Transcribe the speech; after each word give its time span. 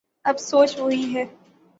اب 0.25 0.37
سچ 0.39 0.71
وہی 0.79 1.03
ہے 1.13 1.23